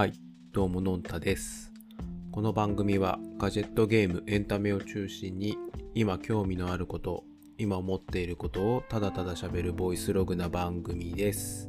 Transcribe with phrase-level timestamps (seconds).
[0.00, 0.14] はい、
[0.52, 1.74] どうものんたです。
[2.32, 5.58] この番組はガジェットゲーム、エンタメを中心に
[5.94, 7.24] 今興味のあること、
[7.58, 11.68] 今思っていることをただただ喋るボイスログな番組です。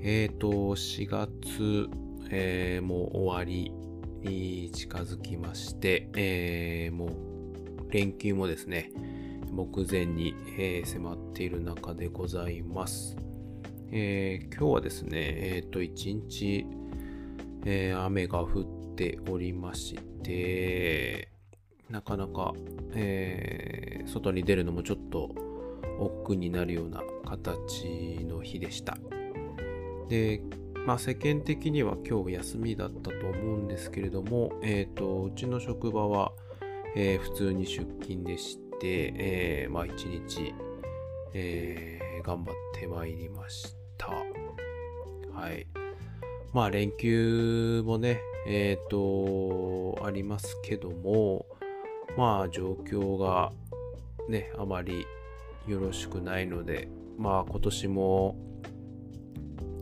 [0.00, 1.88] えーと、4月、
[2.30, 3.70] えーもう終わり
[4.28, 8.90] に近づきまして、えーもう連休もですね、
[9.52, 13.23] 目前に、えー迫っている中でございます。
[13.96, 15.10] えー今日はですね、
[15.54, 16.66] えっ、と、一日、
[17.64, 19.94] えー雨が降っておりまし
[20.24, 21.28] て、
[21.88, 22.54] なかなか、
[22.94, 25.30] えー外に出るのもちょっと
[26.00, 28.98] 億劫になるような形の日でした。
[30.08, 30.42] で、
[30.84, 36.32] まあ世間的には今日休みだったと思うんですけれども、えっ、と、うちの職場は、
[36.96, 40.52] えー普通に出勤でして、えーまあ一日、
[41.32, 44.08] えー頑張ってまいりましたた。
[45.32, 45.66] はい。
[46.52, 51.46] まあ連休もね、えっ、と、ありますけども、
[52.16, 53.52] まあ状況が
[54.28, 55.06] ね、あまり
[55.66, 58.36] よろしくないので、まあ今年も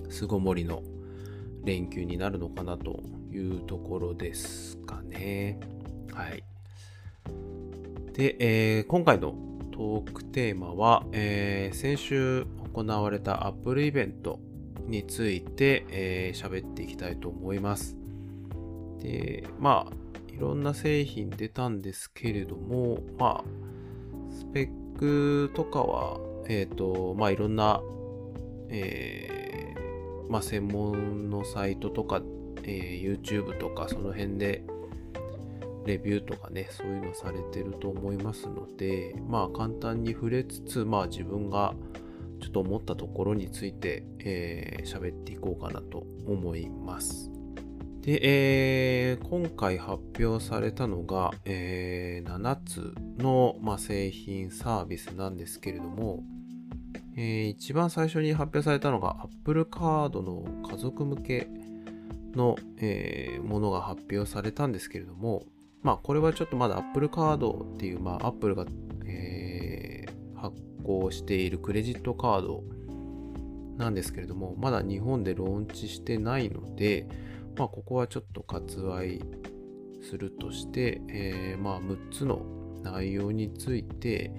[0.09, 0.83] 巣ごもりの
[1.65, 5.59] 連休になるのかなというところですかね。
[6.13, 6.45] はい。
[8.13, 9.35] で、えー今回の
[9.73, 14.41] トークテーマは、えー先週行われた Apple イベント
[14.87, 17.97] についてえー喋、っていきたいと思います。
[19.01, 27.81] で、まあ、いろんな製品出たんですけれども、まあ、スペックとかは、えっ、と、まあ、いろんな、
[28.69, 32.23] えーまあ、専門のサイトとか、
[32.65, 34.65] えー YouTube とか、その辺で、
[35.85, 41.75] レビューとかね、そういうのされてると思いますので、まあ簡単に触れつつ、まあ自分が
[42.43, 47.31] ちょっと思ったところについてえー喋、っていこうかなと思います。
[48.01, 56.25] で、えー今回発表されたのが、えー7つの、まあ、製品サービスなんですけれども、
[57.17, 61.49] えー一番最初に発表されたのが Apple カードの家族向け
[62.35, 65.45] の、えーものが発表されたんですけれども、
[65.83, 68.67] まあこれはちょっとまだ Apple カードっていう、まあ Apple が、
[69.07, 72.65] えー発行しているクレジットカード
[73.77, 77.09] なんですけれども、まだ日本でローンチしてないので、
[77.57, 79.21] まあここはちょっと割愛
[80.03, 82.43] するとして、えーまあ6つの
[82.83, 84.33] 内容について、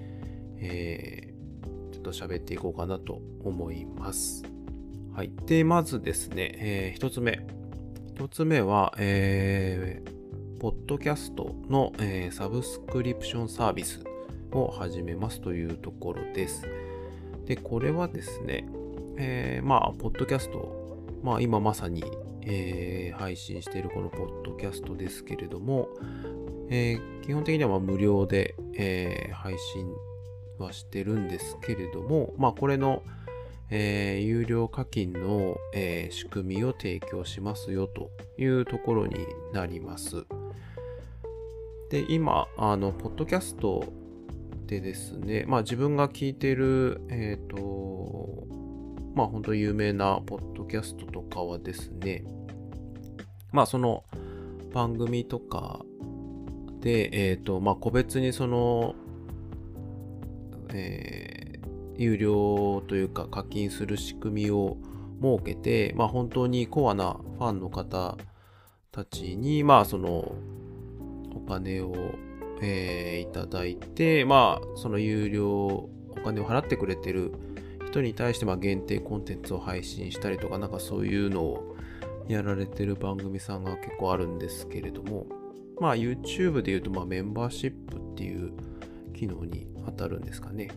[0.58, 1.34] えー
[1.92, 4.42] ちょっと喋っていこうかなと思います。
[5.14, 5.32] はい。
[5.46, 7.46] で、まずですね、え1つ目。
[8.16, 10.14] 1つ目は、えー
[10.60, 14.02] ポッドキャストの、えーサブスクリプションサービス
[14.54, 16.62] を始めますというところです。
[17.46, 18.66] で、これはですね、
[19.16, 22.04] えーまあ、ポッドキャスト、まあ、今まさに、
[22.42, 25.88] えー配信しているこのポッドキャストですけれども、
[26.68, 29.86] えー基本的には無料で、えー配信
[30.58, 33.02] はしてるんですけれども、まあ、これの、
[33.70, 39.14] えー有料課金の、えー仕組みを提供しますよというところに
[39.52, 40.24] なります。
[41.90, 43.84] で、今、あの、ポッドキャスト
[44.66, 48.46] でですね、まあ自分が聞いてる、えっ、と、
[49.14, 52.24] まあ本当有名なポッドキャストとかはですね、
[53.52, 54.04] まあその
[54.72, 55.84] 番組とか
[56.80, 58.94] で、えっ、と、まあ個別にその、
[60.72, 61.34] えー
[61.96, 64.76] 有料というか課金する仕組みを
[65.22, 68.16] 設けて、まあ本当にコアなファンの方
[68.90, 70.34] たちに、まあその
[71.34, 71.94] お金を、
[72.62, 75.90] えーいただいて、まあその有料お
[76.24, 77.32] 金を払ってくれてる
[77.86, 81.76] 人に対してまあ限定コンテンツを配信したりとか、なんかそういうのを
[82.28, 85.26] やられてる番組さんが結構あるんですけれども、
[85.80, 88.52] まあ YouTube で言うとまあメンバーシップっていう
[89.14, 90.68] 機能に当たるんですかね。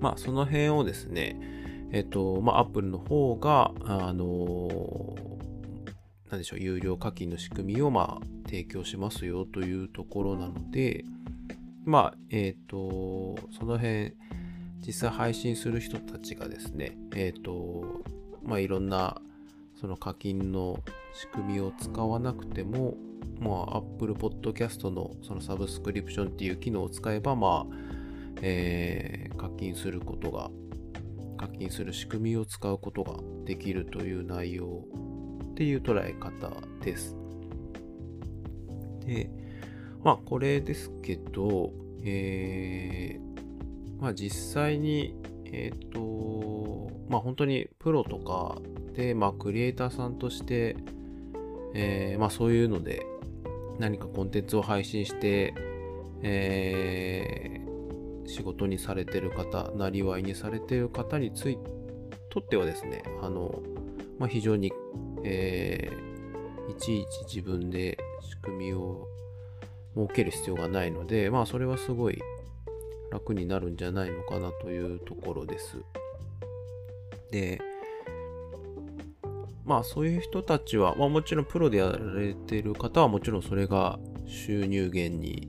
[0.00, 1.38] まあその辺をですね、
[1.92, 5.16] えっと、まあ Apple の方が、あの
[6.30, 11.06] なんでしょう、有料課金の仕組みをまあ提供しますよというところなので、
[11.86, 14.12] まあ、えっ、と、その辺、
[14.86, 18.02] 実際配信する人たちがですね、えっ、と、
[18.44, 19.22] まあいろんな
[19.80, 20.78] その課金の
[21.14, 22.94] 仕組みを使わなくても、
[23.40, 27.76] まあ Apple Podcast のそのサブスクリプションっていう機能を使えば、まあ、
[28.42, 30.50] えー課金することが、
[31.38, 33.14] 課金する仕組みを使うことが
[33.46, 34.84] できるという内容
[35.52, 36.50] っていう捉え方
[36.84, 37.21] です。
[39.04, 39.30] で、
[40.02, 41.72] まあこれですけど、
[42.04, 43.32] えー
[44.02, 45.14] まあ実際に、
[45.44, 48.60] えっ、と、まあ本当にプロとか
[48.96, 50.76] で、まあクリエイターさんとして、
[51.72, 53.06] えー、まあそういうので
[53.78, 55.54] 何かコンテンツを配信して、
[56.24, 61.56] えー、仕事にされてる方、なりわいにされてる方につい
[62.28, 63.62] とってはですね、あの、
[64.18, 64.72] まあ非常に、
[65.22, 66.11] えー、
[66.68, 69.06] いちいち自分で仕組みを
[69.94, 72.20] 設ける必要がないので、まあそれはすごい
[73.10, 75.76] 楽になるんじゃないのかなというところです。
[77.30, 77.60] で、
[79.64, 85.48] まあそういう人たちは、まあもちろんプロでやられてる方はもちろんそれが収入源に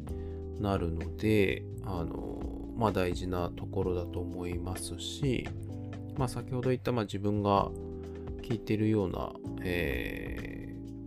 [0.59, 2.41] なるので、あの、
[2.75, 5.47] まあ大事なところだと思いますし、
[6.17, 7.69] まあ先ほど言ったまあ自分が
[8.41, 9.31] 聞いてるような、
[9.63, 10.62] えー、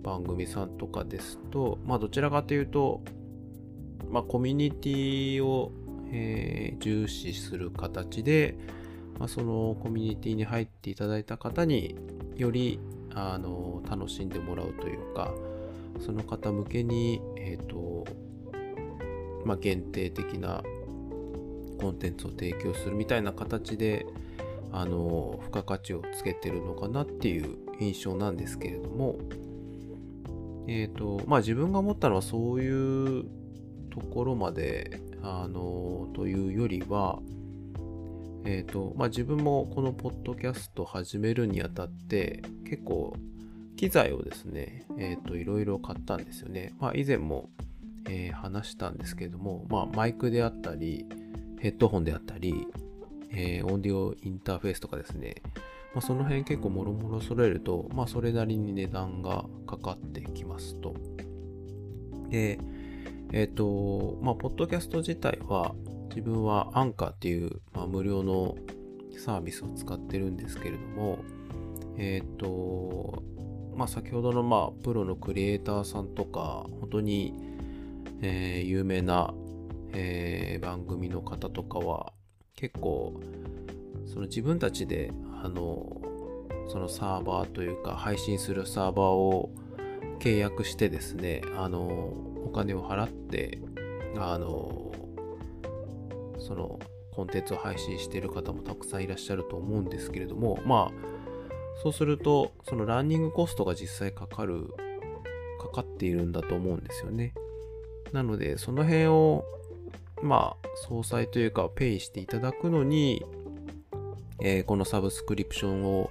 [0.07, 3.03] 番組さんとかですと、まあどちらかというと、
[4.09, 5.73] まあコミュニティを
[6.13, 8.57] えー、重視する形で、
[9.19, 11.97] まあ、そのコミュニティに入っていただいた方に
[12.37, 12.79] より
[13.15, 15.33] あの楽しんでもらうというか
[16.05, 18.07] その方向けに、えーと
[19.45, 20.63] まあ、限定的な
[21.81, 24.07] コンテンツを提供するみたいな形で
[24.73, 29.17] あの付加価値をつけてるのかなっていう印象なんですけれども
[30.67, 33.25] え、ー、とまあ自分が思ったのはそういう
[33.91, 37.19] ところまであのというよりは、
[38.49, 43.17] え、ー、と、まあ、自分もこのポッドキャスト始めるにあたって、結構、
[43.77, 46.73] 機材をですね、え、ー、と、いろいろ買ったんですよね。
[46.79, 47.51] まあ、以前も、
[48.09, 51.07] え、話したんですけども、まあ、マイクであったり、
[51.59, 52.69] ヘッドホンであったり、
[53.33, 55.43] え、オーディオインターフェースとかですね、
[55.97, 60.95] まあ、その辺結構もろもろ揃えると、まあ、それなりに値段がかかってきますと。
[62.29, 62.59] で、
[63.33, 65.75] えっ、ー、と、まあ、ポッドキャスト自体は、
[66.11, 68.57] 自分はアンカーっていう、まあ、無料の
[69.17, 71.21] サービスを使ってるんですけれども、
[71.97, 73.23] えっ、ー、と、
[73.75, 77.33] まあ、先ほどの、まあ、プロのクリエイターさんとか、本当に、
[78.21, 79.33] えー、有名な、
[79.95, 82.13] えー、番組の方とかは、
[82.55, 83.19] 結構、
[84.05, 85.11] その自分たちで、
[85.43, 86.01] あの、
[86.69, 89.51] そのサーバーというか、配信するサーバーを
[90.19, 91.87] 契約してですね、あの、
[92.45, 93.59] お金を払って、
[94.17, 94.93] あの、
[96.39, 96.79] その
[97.13, 101.17] コンテンツを配信している方もたくさんいらっしゃると思うんですけれども、まあ、
[101.83, 104.69] そうすると、そのランニングコストが実際かかる、
[105.61, 107.35] かかっているんだと思うんですよね。
[108.13, 109.45] なので、その辺を、
[110.23, 113.25] まあ、総裁というか、ペイしていただくのに、
[114.41, 116.11] えー、このサブスクリプションを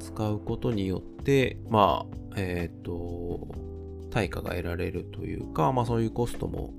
[0.00, 3.48] 使うことによって、まあ、えっ、ー、と、
[4.10, 6.72] 対価が得られるというか、まあそういうコストも、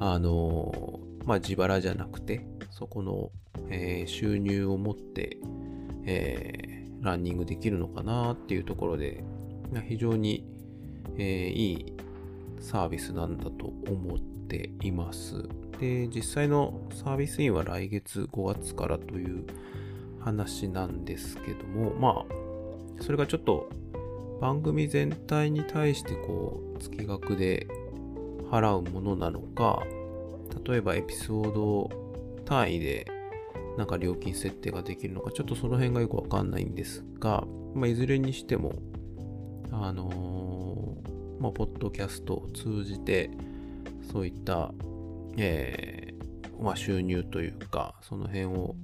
[0.00, 3.30] あの、まあ自腹じゃなくて、そこの、
[3.68, 5.38] えー、収入を持って、
[6.04, 9.22] えー、ランニングできるのかなっていうところで、
[9.88, 10.44] 非常に、
[11.16, 11.96] えー、いい
[12.60, 15.48] サービスなんだと思っています。
[15.80, 19.44] で、実際のサービスインは来月5月からという
[20.26, 23.68] 話なんですけども、まあ、それがちょっと
[24.40, 27.68] 番組全体に対してこう月額で
[28.50, 29.84] 払うものなのか
[30.64, 31.90] 例えばエピソード
[32.44, 33.06] 単位で
[33.78, 38.72] なんか料金設定ができるのかちょっとその辺がよくわかんないんですが、まあ、いずれにしても
[39.70, 43.30] あのー、まあ、ポッドキャストを通じて
[44.12, 44.72] そういった、
[45.36, 48.74] えー、まあ、収入というかその辺を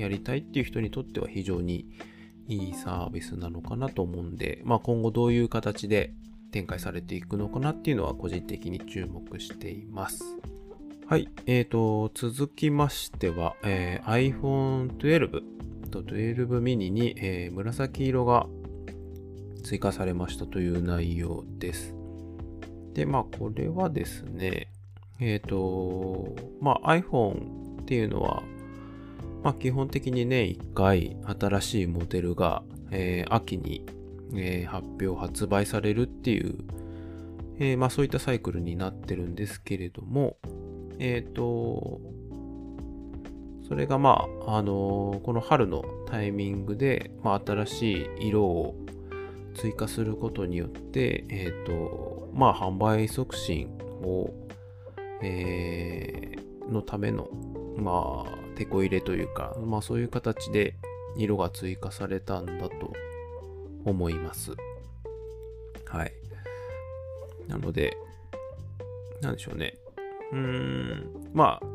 [0.00, 1.86] やりたいっていう人にとっては非常に
[2.48, 6.12] いいサービスなのかなと思うんで、まあ、今後どういう形で
[6.50, 10.24] 展開されていくのかなっていうのは個人的に注目しています。
[11.06, 11.28] はい。
[11.46, 15.42] えーと、続きましては、えー、iPhone 12
[15.90, 18.46] と12 mini に、えー、紫色が
[19.64, 21.94] 追加されましたという内容です。
[22.94, 24.68] で、まあ、これはですね、
[25.20, 28.42] えっ、ー、と、まあ、iPhone っていうのは、
[29.42, 33.86] まあ、基本的にね、1回新しいモデルが、えー、秋に、
[34.34, 36.58] えー、発表、発売されるっていう、
[37.58, 40.36] えー、まあ、そういったサイクルになってるんですけれども、
[40.98, 42.00] えっ、と、
[43.66, 48.74] それがまあ、あのこの春のタイミングで、まあ、新しい色を
[49.54, 53.68] 追加することによって、えっ、と、まあ、販売促進
[54.02, 54.30] を、
[55.22, 57.28] えーのための、
[57.76, 60.74] まあ、テこ入れというか、まあそういう形で
[61.16, 62.92] 色が追加されたんだと
[63.86, 64.52] 思います。
[65.86, 66.12] はい。
[67.48, 67.96] なので、
[69.22, 69.78] なんでしょうね。
[70.32, 71.66] うーん、まあ、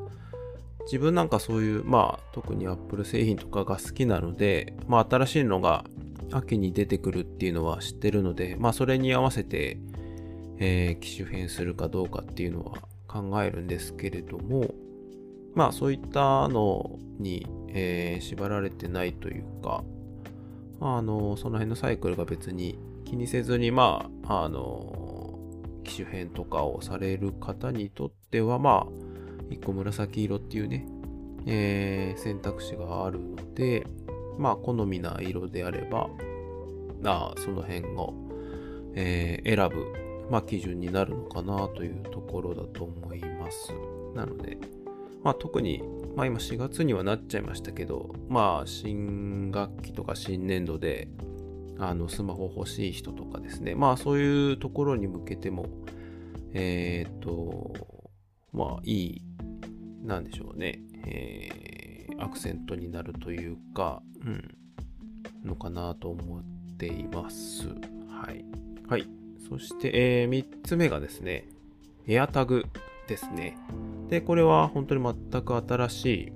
[0.84, 5.86] 自分なんかそういう、まあ、特に Apple 製品とかが好きなので、まあ、新しいのが
[6.32, 9.80] 秋に出てくるっていうのは知ってるので、まあ、それに合わせて、
[10.60, 12.78] えー、機種変するかどうかっていうのは
[13.08, 14.72] 考えるんですけれども、
[15.56, 19.84] まあ、そういったのに、えー、縛られてないというか、
[20.82, 25.40] あの、その辺のサイクルが別に気にせずに、まあ、あの、
[25.84, 29.06] 機種変とかをされる方にとっては、まあ、
[29.50, 30.86] 一個紫色っていうね、
[31.46, 33.88] えー、選択肢があるので、
[34.38, 36.10] まあ、好みな色であれば、
[37.06, 38.14] あその辺を、
[38.96, 43.72] えー、選ぶ、まあ、基準になるのかなというところだと思います。
[44.16, 44.58] なので、
[45.26, 45.82] まあ、特に、
[46.16, 51.08] まあ、今4月にはなっちゃいましたけど、まあ、新学期とか新年度で、
[51.80, 55.66] あの、スマホ欲しい人とかですね、まあ、そういうところに向けても、
[56.54, 57.74] えっ、と、
[58.54, 59.22] まあ、いい
[60.04, 64.56] なんでしょうね、えー、アクセントになるというか、うん、
[65.44, 66.44] のかなと思っ
[66.78, 67.68] ています。
[67.68, 68.46] はい。
[68.88, 69.10] はい。
[69.50, 69.90] そして、
[70.22, 71.50] えー、3つ目がですね、
[72.06, 72.66] エアタグ
[73.08, 73.58] ですね。
[74.10, 76.34] で、これは本当に全く新しい、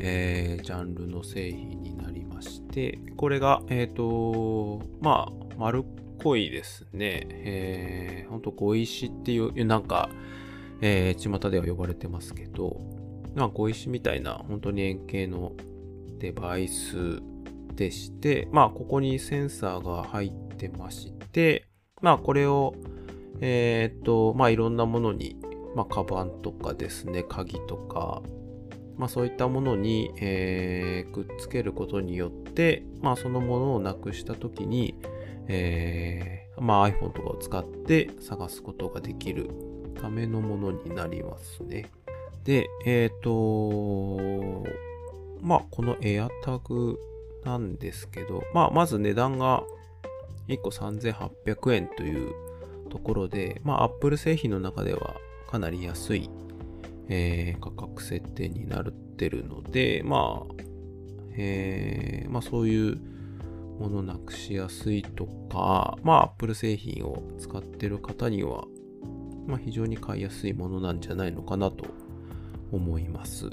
[0.00, 7.26] えー、ジャンルの製品になりまして、これが、えっ、ー、と、まあ、丸っこいですね。
[7.30, 10.08] えー、本当小石っていう、なんか、
[10.80, 12.80] えー、巷では呼ばれてますけど、
[13.34, 15.52] まあ、小石みたいな本当に円形の
[16.18, 17.22] デバイス
[17.74, 21.68] でして、まあ、ここにセンサーが入ってまして、
[22.00, 22.74] まあ、これを、
[23.40, 25.36] えー、っと、まあ、いろんなものに、
[25.76, 28.22] まあ、カバンとかですね、鍵とか、
[28.96, 34.94] まあ、そういったものに、えー、くっつけることによって、まあ、そのものをなくしたときに、
[35.48, 39.50] えー、まあ、iPhone とかを使って探すことができる
[40.00, 41.90] ためのものになりますね。
[42.44, 44.66] で、えっ、ー、と、
[45.42, 46.96] まあ、この AirTag
[47.44, 49.62] なんですけど、まあ、まず値段が
[50.48, 52.32] 1個3800円という
[52.88, 55.16] ところで、まあ、Apple 製品の中では
[55.56, 56.28] かなり安い、
[57.08, 60.54] えー、価格設定になってるので、まあ、
[61.38, 63.00] えー、まあ、そういう
[63.80, 68.64] ものなくしやすいとか、まあ、Apple 製品を使ってる方には
[69.46, 71.86] まあ、非常に買いやすいものなんじゃないのかなと
[72.70, 73.48] 思います。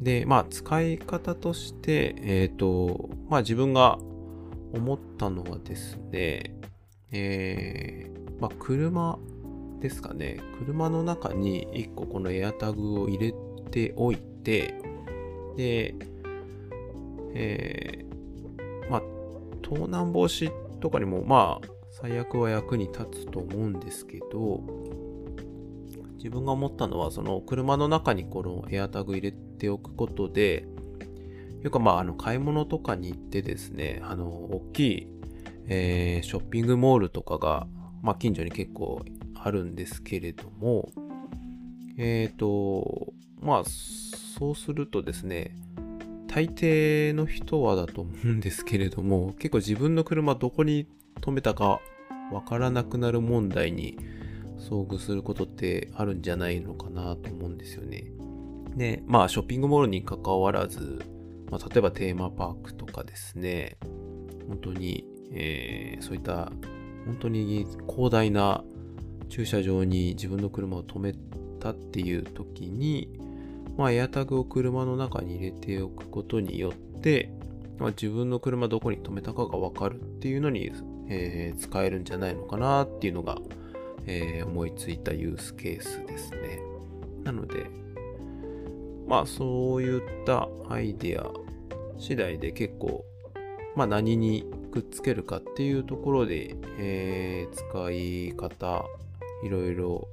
[0.00, 3.98] で、まあ、使い方として、えっ、ー、と、まあ、自分が
[4.72, 6.56] 思ったのはですね、
[7.12, 9.18] えー、まあ、車
[9.80, 10.40] ですかね。
[10.58, 13.34] 車の中に1個この AirTag を入れ
[13.70, 14.74] ておいて、
[15.56, 15.94] で、
[17.34, 19.02] えー、まあ、
[19.62, 24.62] 盗難防止とかにも、まあ、最悪は役に立つと思うんですけど、
[26.16, 30.66] 自分が思ったのは、その車の中にこのエアタグ入れておくことで、
[31.62, 35.08] よくまあ、あの、買い物とかに行ってですね、あの、大きい、
[35.66, 37.66] えー、ショッピングモールとかが、
[38.02, 39.04] まあ、近所に結構
[39.42, 40.90] あるんですけれども、
[41.96, 45.56] えっ、ー、と、まあ、そうするとですね、
[46.28, 50.86] 大抵の人はだと思うんですけれども、結構自分の車どこに
[51.20, 51.80] 止めたか
[52.30, 53.98] わからなくなる問題に
[54.58, 58.04] 遭遇することってあるんじゃないのかなと思うんですよね。
[58.76, 61.02] で、まあショッピングモールに関わらず、
[61.50, 63.78] まあ、例えばテーマパークとかですね、
[64.46, 66.52] 本当に、えー、そういった
[67.06, 68.62] 本当に広大な
[69.28, 71.14] 駐車場に自分の車を止め
[71.60, 73.08] たっていう時に、
[73.76, 77.30] まあ、エアタグを車の中に入れておくことによって、
[77.78, 80.72] まあ、自分の車どこに止めたかがわかるっていうのに
[81.08, 83.38] えー、使えるんじゃないのかなっていうのが、
[84.06, 86.60] えー、思いついたユースケースですね。
[87.24, 87.66] なので、
[89.06, 91.26] まあそういったアイデア
[91.98, 93.04] 次第で結構、
[93.74, 98.84] まあ何にくっつけるかっていうところで、えー、使い方、
[99.44, 100.08] いろいろ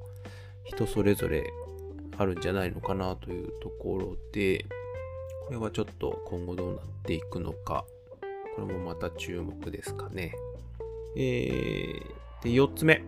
[0.63, 1.51] 人それぞれ
[2.17, 4.65] あるんじゃないのかなというところで、
[5.45, 7.85] これはちょっと今後どうなっていくのか、
[8.55, 10.33] これもまた注目ですかね。
[11.17, 13.03] えー、で、4つ目。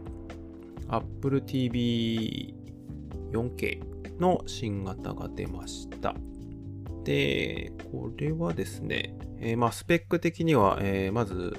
[0.89, 2.53] Apple TV
[3.31, 3.81] 4K
[4.19, 6.15] の新型が出ました。
[7.03, 11.53] で、これはですね、えー、まあ、スペック的には、えー、まず、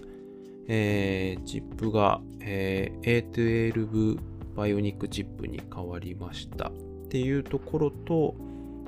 [0.68, 4.18] えー、チップが、えー、A12
[4.58, 6.72] バイオニックチップに変わりましたっ
[7.08, 8.34] ていうところと、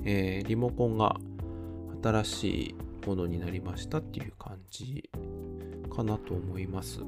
[0.04, 1.14] えー、リモコンが
[2.02, 2.74] 新しい
[3.06, 5.08] ものになりましたっていう感じ
[5.94, 6.98] かなと思います。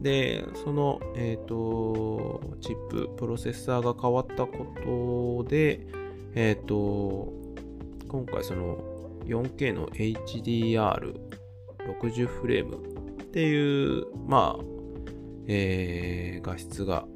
[0.00, 5.84] で、その、えっ、ー、と、チップ、プロセッサーが変わったことで、
[6.36, 7.32] えっ、ー、と、
[8.06, 8.78] 今回その
[9.24, 12.78] 4K の HDR60 フレームっ
[13.26, 14.64] ていう、まあ、
[15.48, 17.08] えー、画質が、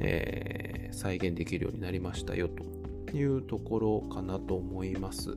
[0.00, 5.36] えー、再現できるようになりましたよというところかなと思います。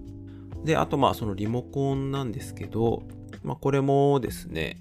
[0.63, 3.03] で、あとまあそのリモコンなんですけど、
[3.43, 4.77] まあこれもですね、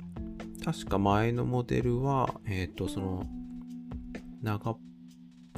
[0.65, 3.27] 確か前のモデルは、えっ、ー、とその
[4.43, 4.79] 長っ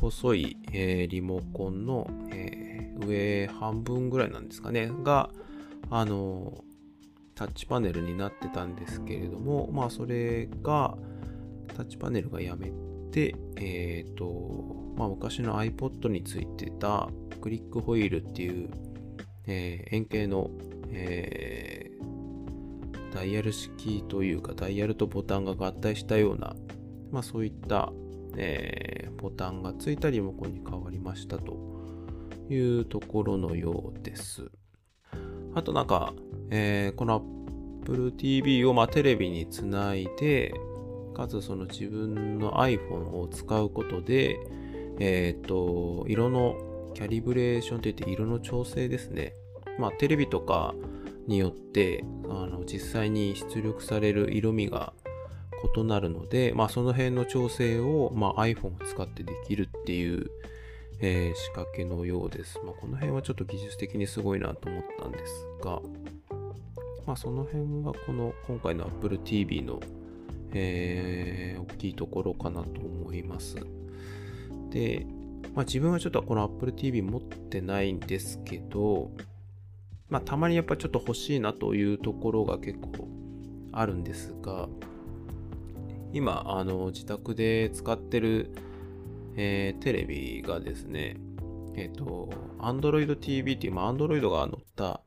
[0.04, 5.30] 細い、えー、リモコンの、えー、上半分ぐらいなんですかね、が、
[5.90, 6.64] あの
[7.34, 10.96] タッチパネルになってたんですけれども、まあそれが、
[11.74, 12.70] タッチパネルがやめ
[13.10, 17.08] て、えっ、ー、と、まあ昔の iPod についてた
[17.40, 18.70] クリックホイールっていう、
[19.46, 20.50] えー、円形の、
[20.90, 26.54] えー、ダイヤル式というか、ダイヤルとボタンが合体したような、
[27.10, 27.92] まあそういった、
[28.36, 31.56] え、ボタンがついたリモコンに変わりましたと
[32.50, 34.50] いうところのようです。
[35.54, 36.12] あとなんか、
[36.50, 37.34] え、この
[37.84, 40.54] Apple TV をまテレビにつないで、
[41.14, 44.38] かつその自分の iPhone を使うことで、
[44.98, 46.56] えっ、ー、と、色の
[46.94, 49.34] キャリブレーションといって色の調整ですね。
[49.78, 50.74] まあ、テレビとか
[51.26, 54.92] によって、あの、実際に出力される色味が
[55.76, 60.30] 異なるので、まあ、その辺の調整を、まあ、iPhone を使ってできるっていう、
[61.00, 62.60] えー、仕掛けのようです。
[62.64, 65.80] まあ、この辺はちょっと技術的にすごいなと思ったんですが、
[67.06, 69.80] まあ、その辺がこの今回の Apple TV の、
[70.54, 73.56] えー、大きいところかなと思います。
[74.70, 75.06] で、
[75.54, 79.10] まあ、自分はちょっとこの Apple TV 持ってないんですけど、
[80.08, 83.08] まあ、たまにやっぱちょっと欲しいなというところが結構
[83.72, 84.68] あるんですが、
[86.12, 88.54] 今、あの、自宅で使ってる、
[89.36, 91.16] えー、テレビがですね、
[91.74, 95.00] えっ、ー、と、Android TV っていう、まあ、Android が乗った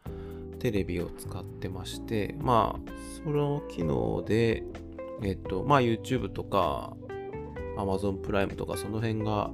[0.60, 2.92] テレビを使ってまして、まあ、
[3.24, 4.64] その機能で、
[5.24, 6.96] えっ、と、まあ、YouTube とか、
[7.78, 9.52] Amazon プライムとかその辺が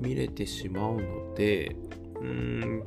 [0.00, 1.76] 見れてしまうので、
[2.16, 2.82] うーん、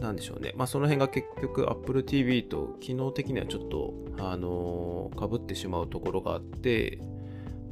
[0.00, 0.52] なんでしょうね。
[0.56, 7.00] まあその辺が結局 Apple TV と機能的にはちょっと、あのー、被ってしまうところがあって、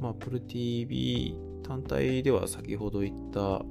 [0.01, 3.65] まあ Apple TV 単体では先ほど言った、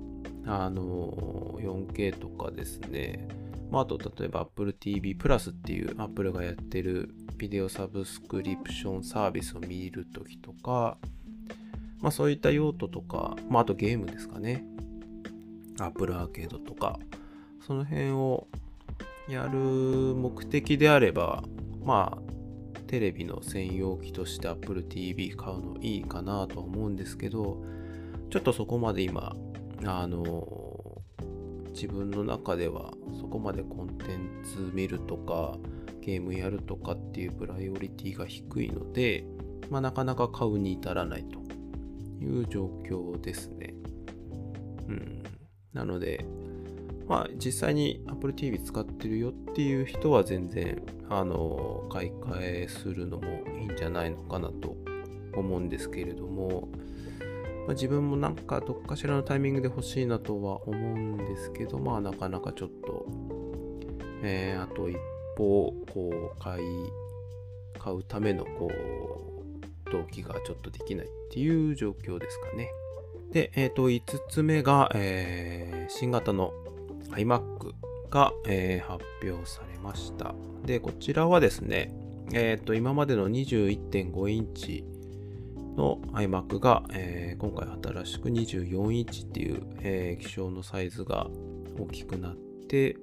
[0.47, 3.27] あのー、4K とかですね、
[3.71, 10.98] まあ、あと例えば Apple TV プラスっていう Apple がやってるビデオサブスクリプションサービスを見るときとか、
[12.00, 14.63] まあそういった用途とか、まああとゲームですかね。
[15.80, 17.00] Apple アーケードとか、
[17.65, 18.48] その辺を
[19.28, 21.43] やる目的であれば、
[21.84, 22.36] まあ
[22.88, 27.62] テレビの専用機として Apple TV 買うのいいかなとは思うんですけど、
[28.30, 29.36] ちょっとそこまで今、
[29.84, 31.02] あの、
[31.74, 35.58] 自分の中ではそこまでコンテンツ見るとか、
[36.05, 39.25] ゲームやるとかっていうプライオリティが低いので、
[39.71, 41.39] まあ、なかなか買うに至らないと
[42.23, 43.73] いう状況ですね。
[44.87, 45.23] うん。
[45.73, 46.23] なので、
[47.07, 53.23] まあ実際に Apple TV 使ってるよっていう人は全然、あの、買い替えするのも
[53.59, 54.75] いいんじゃないのかなと
[55.35, 56.69] 思うんですけれども、
[57.65, 63.07] まあ、自分もなんかどっかしらのタイミングで欲しいなとは思うんですけど、まあなかなかちょっと、
[64.21, 64.95] えー、あと一
[65.36, 66.65] 歩、こう、買い、
[67.80, 72.69] 買うための、こう、動機がちょっとできないっていう状況ですかね。
[73.32, 76.54] で、えっ、ー、と、5つ目が、えー、新型の
[77.12, 77.74] iMac
[78.10, 80.34] が、えー、発表されました。
[80.65, 81.93] で、こちらはですね、
[82.34, 84.84] え、ー、と、今までの21.5インチ
[85.76, 87.67] の iMac が、えー、今回
[88.04, 91.28] 新しく24インチっていう、えー、気象のサイズが
[91.78, 92.36] 大きくなっ
[92.67, 92.98] て、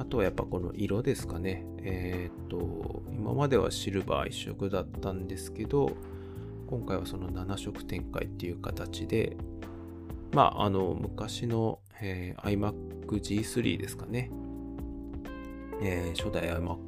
[0.00, 1.62] あとはやっぱこの色ですかね。
[1.82, 5.92] えっ、と、今まではシルバー一色だったんですけど、
[6.68, 9.36] 今回はその7色展開っていう形で、
[10.32, 12.72] まあ、あの、昔の、えー、iMac
[13.08, 14.30] G3 ですかね。
[15.82, 16.78] えー、初代 iMac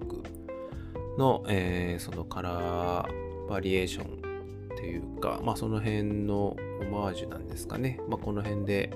[1.18, 4.22] の、えー、そのカラーバリエーション
[4.74, 8.00] というか、まあ、その辺のオマージュなんですかね。
[8.08, 8.90] まあ、この辺で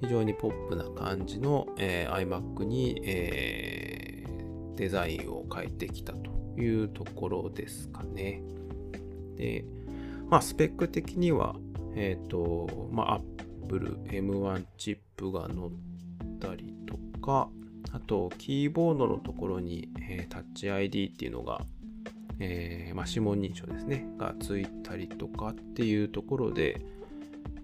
[0.00, 6.30] 非常にポップな感じの、えー、iMac に、えー、デザインを変えてきたと
[6.60, 8.42] いうところですかね。
[9.36, 9.64] で、
[10.28, 11.56] まあ、スペック的には、
[11.94, 13.20] えっ、ー、と、まあ、
[13.62, 17.48] Apple M1 チップが載ったりとか、
[17.92, 21.62] あと、キーボードのところに、えー、タッチ ID っていうのが、
[22.38, 26.80] えー、まあ、指紋認証ですね、がついたりとかっていうところで、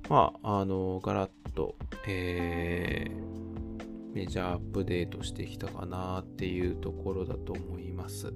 [0.09, 3.11] まあ、あの、ガラッと、え
[4.15, 8.33] メジャーアップデートしてきたかなっていうところだと思います。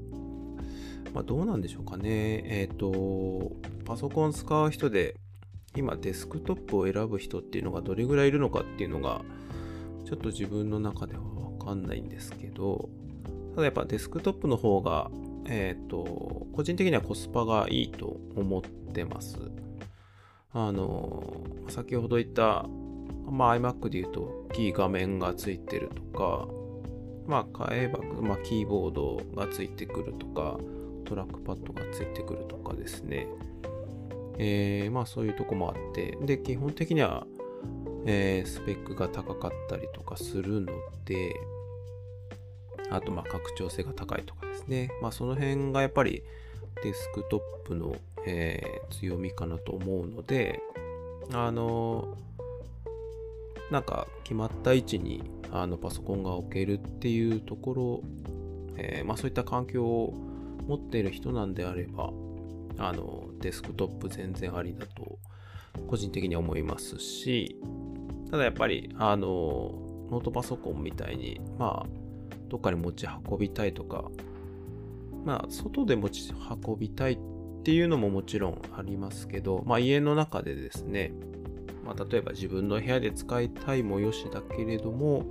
[1.12, 2.42] まあ、どうなんでしょうかね。
[2.46, 3.52] えっ、ー、と、
[3.84, 5.16] パソコン使う人で、
[5.76, 9.22] 今デスクトップを選ぶ人っていうのがどれぐらいいるのかっていうのが、
[10.06, 12.88] ちょっと自分の中ではわかんないんですけど、
[13.54, 15.10] ただやっぱデスクトップの方が、
[15.46, 19.38] えっ、ー、と、個人的にはコスパがいいと思ってます。
[20.58, 21.22] あの、
[21.68, 22.66] 先ほど言った
[23.30, 26.48] まあ、iMac で言うと大きい画面がついてるとか、
[27.26, 30.58] まあ、買えば、まあ、キーボードがついてくるとか、
[31.04, 33.26] トラックパッドがついてくるとかですね。
[34.38, 37.26] えー、まあそういうとこもあって、で、基本的には、
[38.06, 40.72] えー、スペックが高かったりとかするの
[41.04, 41.34] で、
[42.90, 44.90] あと、まあ、拡張性が高いとかですね。
[45.02, 46.22] まあ、その辺がやっぱり
[46.82, 50.60] デスクトップの、えー、強みかなと思うので、
[51.32, 52.16] あの
[53.70, 58.02] なんか決まった位置にあのパソコンが置けるっていうところ、
[58.76, 60.14] えー、まあ、そういった環境を
[60.66, 62.10] 持っている人なんであれば
[62.78, 65.18] あのデスクトップ全然ありだと
[65.88, 67.56] 個人的には思いますし
[68.30, 69.26] ただやっぱりあの
[70.10, 71.86] ノートパソコンみたいにまあ
[72.48, 74.04] どっかに持ち運びたいとか
[75.24, 76.32] まあ外で持ち
[76.64, 77.18] 運びたいっ
[77.66, 81.12] ていうのももちろんありますけどまあ家の中でですね
[81.84, 85.24] まあ、例えば自分の部屋で使いたいもよしだけれども、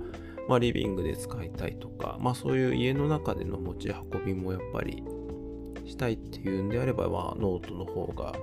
[0.48, 5.02] まあ、リビングで使いたいとか、まあ、そういう家の中での持ち運びもやっぱり
[5.84, 8.34] したいっていうんであれば、まあ、ノートの方が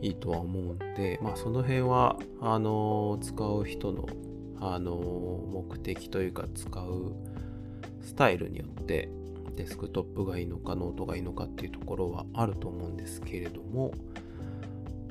[0.00, 4.06] いいとは思うんで、まあ、その辺はあの使う人の
[4.60, 7.14] あの目的というか使う
[8.02, 9.08] スタイルによって
[9.58, 13.90] デスクトップがいいのかノートがいいのかっていうところはあると思うんですけれども、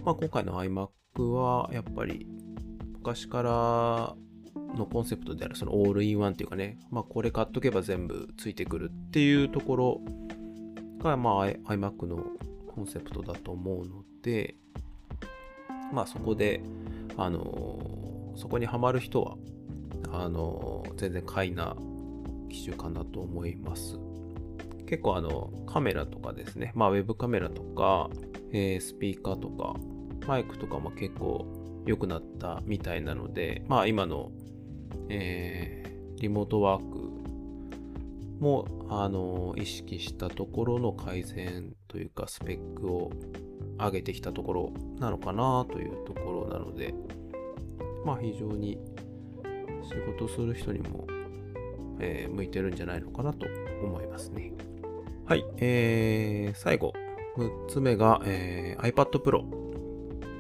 [0.05, 2.25] まあ、今回の iMac はやっぱり
[2.93, 4.15] 昔から
[4.77, 10.01] のコンセプトであるそのオールインワンっていうかね、まあこれ買っとけば全部ついてくるっていうところ
[10.99, 12.23] がまあ iMac の
[12.73, 14.55] コンセプトだと思うので、
[15.91, 16.61] まあそこで、
[17.17, 19.35] あのそこにはまる人は、
[20.13, 21.75] あの全然買いな
[22.49, 23.99] 機種かなと思います。
[24.87, 28.09] 結構あのカメラとかですね、まあウェブカメラとか、
[28.51, 29.75] えー、スピーカーとか、
[30.25, 31.45] マイクとかも結構
[31.85, 34.31] 良くなったみたいなので、まあ今の、
[35.09, 36.97] えー、リモートワーク
[38.39, 43.11] も、あの意識したところの改善というかスペックを
[43.77, 46.93] 上げてきたところなのかなというところなので、
[48.05, 48.77] まあ非常に
[49.83, 51.07] 仕事する人にも、
[51.99, 53.45] えー、向いてるんじゃないのかなと
[53.83, 54.53] 思いますね。
[55.27, 56.93] はい、えー、最後、
[57.35, 59.43] 6つ目が、えー、iPad Pro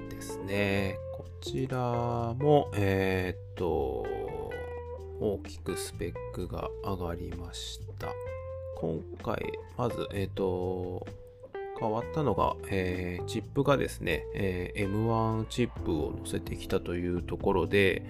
[0.07, 0.95] ですね。
[1.11, 1.77] こちら
[2.35, 4.07] も、えー、っと、
[5.19, 8.07] 大きくスペックが上がりました。
[8.77, 11.05] 今回、まず、えー、っと、
[11.77, 18.03] 変わったのが、えー、チップがですね、えー、M1 チップを載せてきたというところで、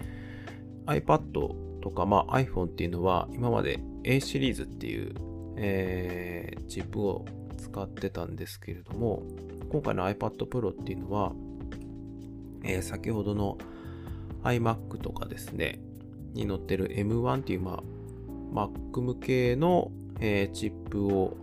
[0.86, 5.16] iPad とか、まあ、iPhone っていうのは、今まで A シリーズっていう、
[5.58, 7.26] えー、チップを
[7.58, 9.24] 使ってたんですけれども、
[9.70, 11.34] 今回の iPad Pro っていうのは、
[12.64, 13.58] えー、先ほどの
[14.44, 15.80] iMac とかですね、
[16.34, 17.84] に載ってる M1 っていう、ま
[18.54, 21.36] あ、Mac 向けの、えー、チップを、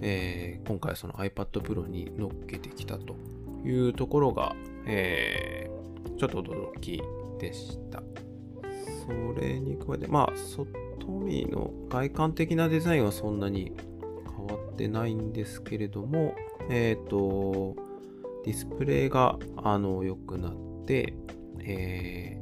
[0.00, 3.16] えー、今回その iPad Pro に乗っけてきたと
[3.64, 4.54] いうところが、
[4.86, 7.02] えー、ちょっと驚き
[7.38, 8.02] でした。
[9.06, 10.36] それに加えて、まあ、
[11.06, 13.72] 外見の外観的なデザインはそんなに
[14.36, 16.34] 変わってないんですけれども、
[16.68, 17.76] えっ、ー、と、
[18.44, 19.38] ディスプレイが
[20.04, 21.14] 良くなって、
[21.60, 22.40] え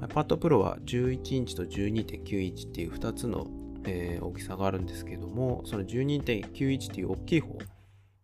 [0.00, 3.46] ー、iPad Pro は11インチと12.9インチっていう2つの、
[3.84, 7.58] えー、大きさがあるんですけども、その12.9インチっていう大きい方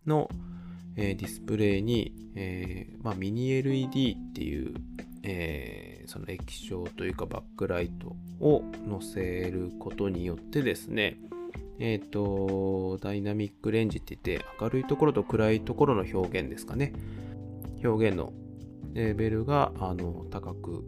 [0.07, 0.29] の、
[0.97, 4.75] えー、ディスプレイに、えーまあ、ミニ LED っていう、
[5.23, 11.19] えー、その液晶というかバックライトを載せることによってですね、
[11.79, 16.93] えっ、ー、と、ダイナミックレンジって言って、明るいところと暗いところの表現ですかね。
[17.85, 18.33] 表現の
[18.95, 20.85] レベルがあの高く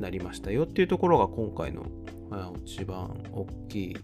[0.00, 1.86] なりましたよっていうところが今回の
[2.64, 3.96] 一番大きい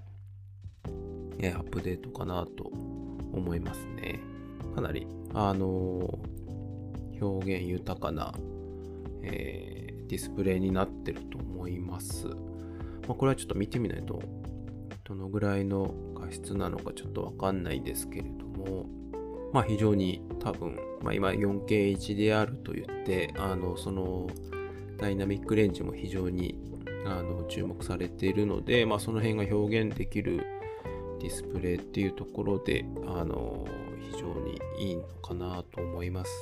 [1.43, 2.71] アップデートかなと
[3.33, 4.21] 思いますね。
[4.75, 6.19] かなり、あの
[7.21, 8.33] 表現豊かな、
[9.23, 9.76] え、
[10.07, 12.27] ディスプレイになってると思います。
[12.27, 12.35] ま
[13.11, 14.21] あ、これはちょっと見てみないと
[15.05, 18.87] どのぐらいの画質なのかちょっとわかんないですけれども、
[19.53, 24.27] まあ非常に多分、まあ今 4K HDR と言って、あの、その
[24.99, 26.59] ダイナミックレンジも非常に
[27.07, 30.45] あの注目されているので、まあ、その辺が表現できる
[31.21, 33.65] ディスプレイっていうところで、あの
[34.11, 36.33] 非常にいいのかなと思います。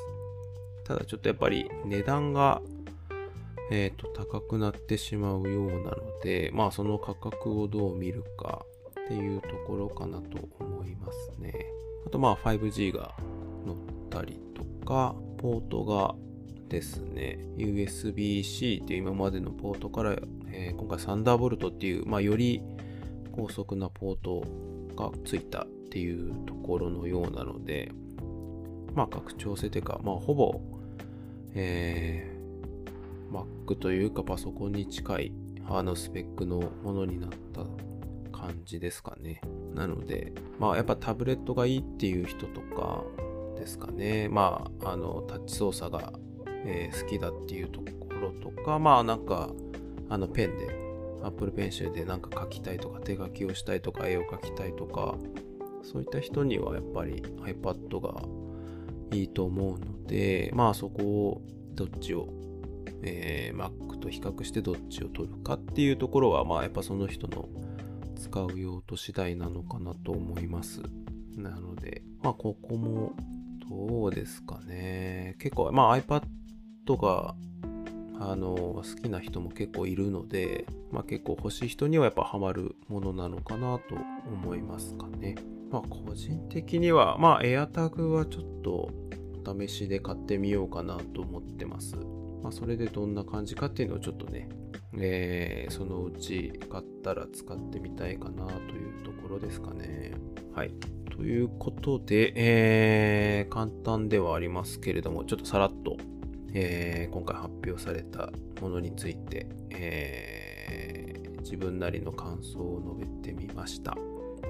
[0.85, 2.63] ただちょっとやっぱり値段が、
[3.71, 8.65] えー、と高くなってしまうようなので、まあその価格をどう見るか
[9.01, 11.55] っていうところかなと思いますね。
[12.07, 13.15] あとまあ 5G が
[13.65, 13.77] 載っ
[14.11, 16.15] たりとか、ポートが
[16.69, 20.17] ですね、USB-C っていう今までのポートから、
[20.51, 22.63] えー、今回サンダーボルトっていう、まあ、より
[23.33, 24.43] 高速なポート
[24.97, 27.93] がついたっていうところのようなので、
[28.95, 30.61] まあ、拡張性というか、まあ、ほぼ、
[31.55, 32.34] えー、
[33.35, 35.33] Mac というかパソコンに近い
[35.65, 37.63] ハードスペックのものになった
[38.37, 39.41] 感じですかね。
[39.75, 43.03] なので、まあ、やっぱタブレットがいいっていう人とか
[43.57, 44.29] ですかね。
[44.29, 46.13] まあ、あの、タッチ操作が、
[46.67, 49.51] えー、好きだっていうところとか、まあ、なんか、
[50.11, 50.85] あの、ペンで
[51.25, 55.17] Apple Pencil でなんか書きたいとか手書きをしたいとか絵を描きたいとか
[55.83, 58.23] そういった人にはやっぱり iPad が
[59.11, 61.43] いいと思うのでまあそこを
[61.75, 62.29] どっちを、
[63.05, 67.49] えー、Mac と比較してどっちを取るかっていうところはまあやっぱその人の
[68.17, 70.83] 使う用途次第なのかなと思います
[71.37, 73.13] なのでまあここも
[73.69, 76.23] どうですかね結構まあ iPad
[77.01, 77.35] が
[78.21, 85.35] あの好きな人も結構いるので、まあ、結構欲しい人にはやっぱハマるものなのかなと思いますかね。
[85.71, 88.91] まあ個人的には、まあ AirTag はちょっと
[89.61, 91.97] 試しで買ってみようかなと思ってます。
[92.45, 94.49] まあそれでどんな感じかっていうのをちょっとね、
[94.97, 100.13] えー、そのうち買ったら使ってみたいかなというところですかね。
[100.55, 100.71] はい。
[101.11, 105.97] ということで、えー、簡単ではありますけれども、ちょっとさらっと
[106.55, 108.31] えー、今回発表された
[108.61, 113.97] ものについて、えー、自分なりの感想を述べてみました。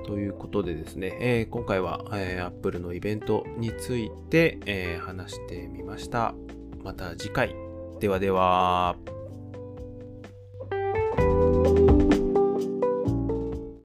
[0.06, 6.34] ということでですね、えー、今回は、えー、Apple のイベントについて、えー、話してみました。
[6.84, 7.63] また次回。
[8.04, 9.13] ではでは。